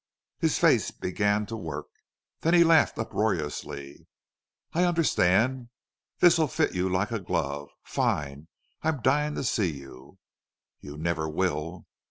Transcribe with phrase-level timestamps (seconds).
[0.39, 1.85] His face began to work.
[2.39, 4.07] Then he laughed uproariously.
[4.73, 5.69] "I under stand.
[6.17, 7.69] This'll fit you like a glove....
[7.83, 8.47] Fine!
[8.81, 10.17] I'm dying to see you."
[10.79, 11.85] "You never will."